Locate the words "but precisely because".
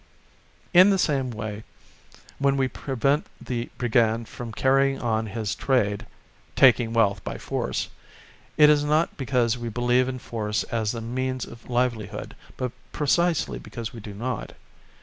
12.57-13.93